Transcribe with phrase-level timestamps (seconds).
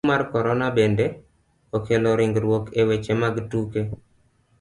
[0.03, 1.05] Tuo mar korona bende,
[1.77, 3.81] okelo ringruok e weche mag tuke.